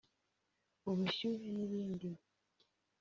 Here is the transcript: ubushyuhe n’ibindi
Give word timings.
ubushyuhe 0.89 1.47
n’ibindi 1.55 2.07